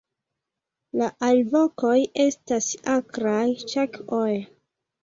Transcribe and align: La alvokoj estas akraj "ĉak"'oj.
La 1.01 1.09
alvokoj 1.27 1.93
estas 2.27 2.71
akraj 2.99 3.47
"ĉak"'oj. 3.71 4.31